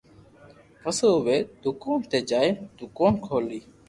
[0.81, 3.61] پسو اووي دوڪون تو جائين دوڪون کولوي